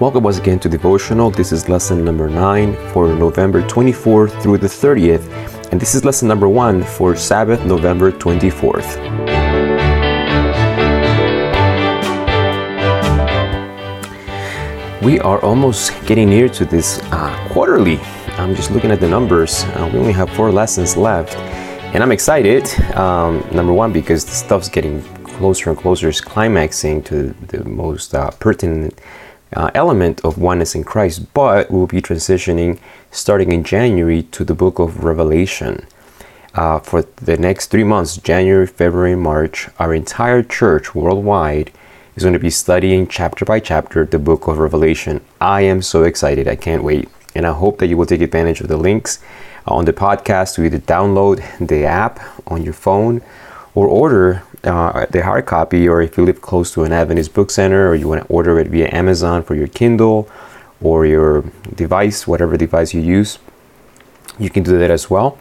[0.00, 1.28] Welcome once again to Devotional.
[1.28, 5.26] This is lesson number 9 for November 24th through the 30th,
[5.72, 8.96] and this is lesson number 1 for Sabbath, November 24th.
[15.02, 17.98] We are almost getting near to this uh, quarterly.
[18.38, 19.64] I'm just looking at the numbers.
[19.64, 21.34] Uh, we only have four lessons left,
[21.92, 22.68] and I'm excited.
[22.94, 28.14] Um, number one, because the stuff's getting closer and closer, it's climaxing to the most
[28.14, 29.00] uh, pertinent
[29.54, 32.78] uh, element of oneness in Christ, but we'll be transitioning
[33.10, 35.86] starting in January to the book of Revelation.
[36.54, 41.70] Uh, for the next three months January, February, March our entire church worldwide
[42.16, 45.20] is going to be studying chapter by chapter the book of Revelation.
[45.40, 47.08] I am so excited, I can't wait.
[47.34, 49.20] And I hope that you will take advantage of the links
[49.66, 53.22] on the podcast to either download the app on your phone
[53.74, 57.50] or order uh, the hard copy, or if you live close to an Adventist book
[57.50, 60.28] center, or you want to order it via Amazon for your Kindle
[60.80, 61.42] or your
[61.74, 63.38] device, whatever device you use,
[64.38, 65.38] you can do that as well.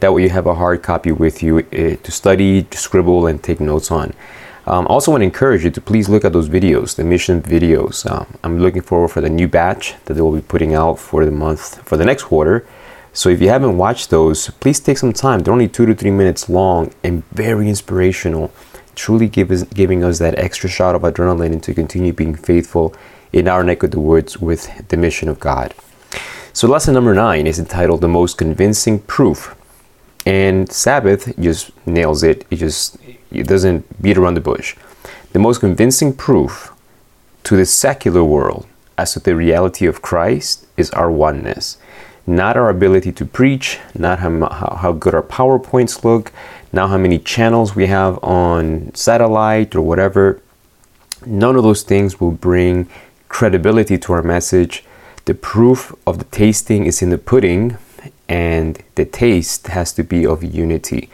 [0.00, 3.42] That way, you have a hard copy with you uh, to study, to scribble, and
[3.42, 4.14] take notes on.
[4.66, 8.06] Um, also, want to encourage you to please look at those videos, the mission videos.
[8.10, 11.24] Uh, I'm looking forward for the new batch that they will be putting out for
[11.24, 12.66] the month for the next quarter.
[13.12, 15.40] So if you haven't watched those, please take some time.
[15.40, 18.52] They're only two to three minutes long and very inspirational,
[18.94, 22.94] truly give us, giving us that extra shot of adrenaline to continue being faithful
[23.32, 25.74] in our neck of the woods with the mission of God.
[26.52, 29.56] So lesson number nine is entitled The Most Convincing Proof.
[30.26, 32.46] And Sabbath just nails it.
[32.50, 32.98] It just
[33.32, 34.76] it doesn't beat around the bush.
[35.32, 36.72] The most convincing proof
[37.44, 38.66] to the secular world
[38.98, 41.78] as to the reality of Christ is our oneness
[42.26, 46.32] not our ability to preach, not how, how good our PowerPoints look,
[46.72, 50.40] not how many channels we have on satellite or whatever.
[51.26, 52.88] None of those things will bring
[53.28, 54.84] credibility to our message.
[55.24, 57.76] The proof of the tasting is in the pudding,
[58.28, 61.10] and the taste has to be of unity.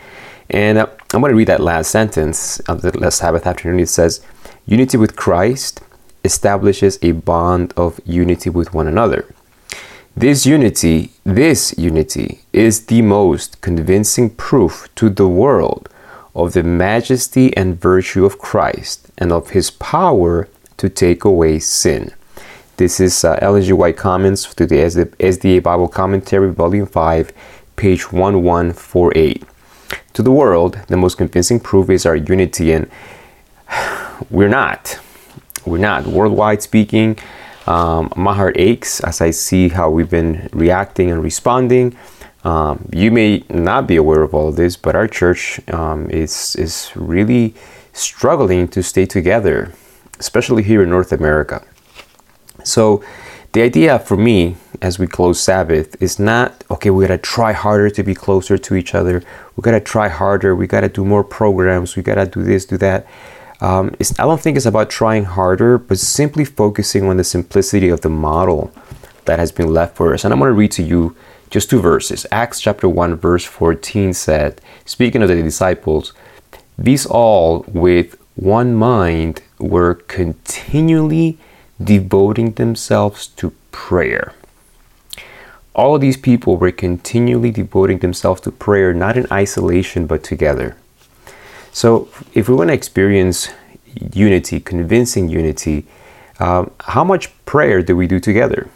[0.50, 3.80] And uh, I'm going to read that last sentence of the last Sabbath afternoon.
[3.80, 4.20] It says,
[4.66, 5.80] Unity with Christ
[6.24, 9.34] establishes a bond of unity with one another.
[10.18, 15.90] This unity, this unity is the most convincing proof to the world
[16.34, 22.14] of the majesty and virtue of Christ and of his power to take away sin.
[22.78, 23.68] This is uh, Ellen.
[23.76, 27.32] White comments to the SDA Bible Commentary, Volume 5,
[27.76, 29.44] page 1148.
[30.14, 32.90] To the world, the most convincing proof is our unity, and
[34.30, 34.98] we're not.
[35.66, 36.06] We're not.
[36.06, 37.18] Worldwide speaking,
[37.66, 41.96] um, my heart aches as I see how we've been reacting and responding.
[42.44, 46.54] Um, you may not be aware of all of this, but our church um, is
[46.56, 47.54] is really
[47.92, 49.72] struggling to stay together,
[50.20, 51.64] especially here in North America.
[52.62, 53.02] So,
[53.52, 56.90] the idea for me as we close Sabbath is not okay.
[56.90, 59.22] We gotta try harder to be closer to each other.
[59.56, 60.54] We gotta try harder.
[60.54, 61.96] We gotta do more programs.
[61.96, 63.06] We gotta do this, do that.
[63.60, 68.02] Um, I don't think it's about trying harder, but simply focusing on the simplicity of
[68.02, 68.72] the model
[69.24, 70.24] that has been left for us.
[70.24, 71.16] And I'm going to read to you
[71.50, 72.26] just two verses.
[72.30, 76.12] Acts chapter 1, verse 14 said, speaking of the disciples,
[76.76, 81.38] these all with one mind were continually
[81.82, 84.34] devoting themselves to prayer.
[85.74, 90.76] All of these people were continually devoting themselves to prayer, not in isolation, but together.
[91.76, 93.50] So, if we want to experience
[94.14, 95.84] unity, convincing unity,
[96.40, 98.70] um, how much prayer do we do together?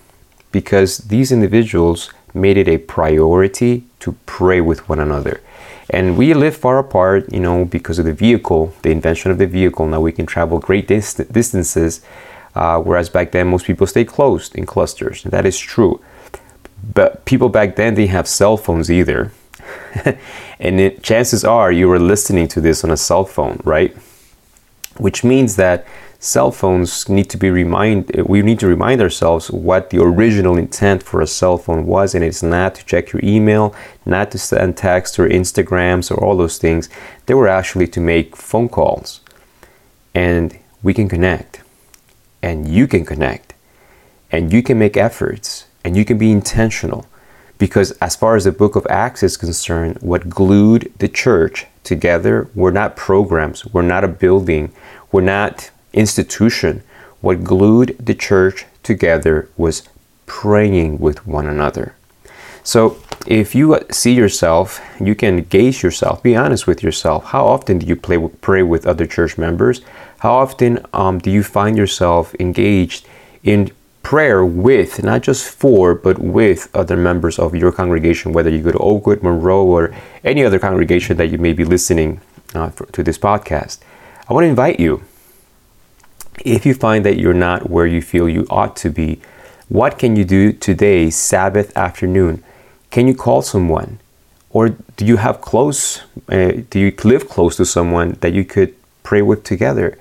[0.52, 5.40] Because these individuals made it a priority to pray with one another.
[5.88, 9.46] And we live far apart, you know, because of the vehicle, the invention of the
[9.46, 9.86] vehicle.
[9.86, 12.02] Now we can travel great dist- distances,
[12.54, 15.22] uh, whereas back then most people stay closed in clusters.
[15.22, 16.02] That is true.
[16.92, 19.32] But people back then didn't have cell phones either.
[20.60, 23.96] and it, chances are you were listening to this on a cell phone, right?
[24.98, 25.86] Which means that
[26.18, 31.02] cell phones need to be remind we need to remind ourselves what the original intent
[31.02, 33.74] for a cell phone was and it's not to check your email
[34.04, 36.88] not to send text or instagrams or all those things.
[37.26, 39.20] They were actually to make phone calls.
[40.14, 41.62] And we can connect.
[42.42, 43.54] And you can connect.
[44.32, 45.66] And you can make efforts.
[45.84, 47.06] And you can be intentional
[47.60, 52.48] because, as far as the book of Acts is concerned, what glued the church together
[52.54, 54.72] were not programs, we're not a building,
[55.12, 56.82] we're not institution.
[57.20, 59.82] What glued the church together was
[60.24, 61.94] praying with one another.
[62.64, 62.96] So,
[63.26, 67.24] if you see yourself, you can gauge yourself, be honest with yourself.
[67.26, 69.82] How often do you play, pray with other church members?
[70.20, 73.06] How often um, do you find yourself engaged
[73.44, 73.70] in
[74.10, 78.72] prayer with, not just for, but with other members of your congregation, whether you go
[78.72, 82.20] to Oakwood, Monroe, or any other congregation that you may be listening
[82.52, 83.78] uh, for, to this podcast.
[84.28, 85.04] I want to invite you,
[86.44, 89.20] if you find that you're not where you feel you ought to be,
[89.68, 92.42] what can you do today, Sabbath afternoon?
[92.90, 94.00] Can you call someone?
[94.50, 98.74] Or do you have close, uh, do you live close to someone that you could
[99.04, 99.96] pray with together?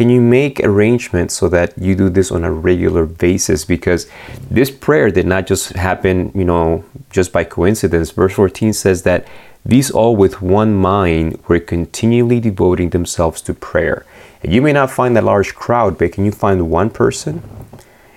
[0.00, 3.66] Can you make arrangements so that you do this on a regular basis?
[3.66, 4.06] Because
[4.50, 8.10] this prayer did not just happen, you know, just by coincidence.
[8.10, 9.28] Verse 14 says that
[9.62, 14.06] these all with one mind were continually devoting themselves to prayer.
[14.42, 17.42] And you may not find a large crowd, but can you find one person?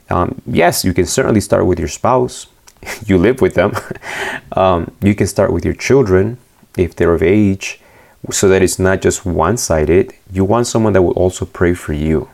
[0.09, 2.47] Um, yes, you can certainly start with your spouse.
[3.05, 3.73] you live with them.
[4.53, 6.37] um, you can start with your children
[6.77, 7.81] if they're of age
[8.31, 10.13] so that it's not just one sided.
[10.31, 12.29] You want someone that will also pray for you.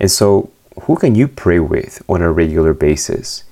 [0.00, 0.50] And so,
[0.82, 3.44] who can you pray with on a regular basis?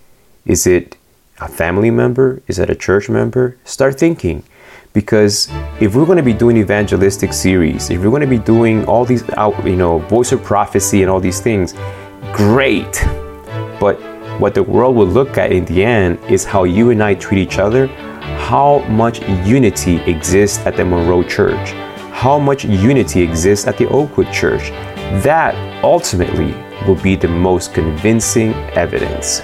[0.45, 0.97] Is it
[1.41, 2.43] a family member?
[2.49, 3.57] Is it a church member?
[3.65, 4.43] Start thinking.
[4.93, 5.49] Because
[5.81, 9.05] if we're going to be doing evangelistic series, if we're going to be doing all
[9.05, 11.75] these out, you know, voice of prophecy and all these things,
[12.33, 13.05] great.
[13.81, 13.99] But
[14.39, 17.39] what the world will look at in the end is how you and I treat
[17.39, 17.89] each other
[18.39, 21.71] how much unity exists at the Monroe Church,
[22.13, 24.71] how much unity exists at the Oakwood Church.
[25.23, 25.55] That
[25.85, 26.53] ultimately
[26.87, 29.41] will be the most convincing evidence.